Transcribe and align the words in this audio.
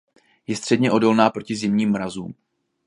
Je 0.47 0.55
středně 0.55 0.91
odolná 0.91 1.29
proti 1.29 1.55
zimním 1.55 1.91
mrazům. 1.91 2.35